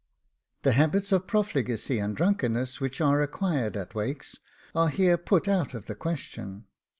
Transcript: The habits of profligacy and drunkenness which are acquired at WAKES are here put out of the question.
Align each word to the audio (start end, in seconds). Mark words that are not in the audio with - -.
The 0.63 0.71
habits 0.71 1.11
of 1.11 1.27
profligacy 1.27 1.99
and 1.99 2.17
drunkenness 2.17 2.81
which 2.81 3.01
are 3.01 3.21
acquired 3.21 3.77
at 3.77 3.93
WAKES 3.93 4.39
are 4.73 4.89
here 4.89 5.15
put 5.15 5.47
out 5.47 5.75
of 5.75 5.85
the 5.85 5.93
question. 5.93 6.65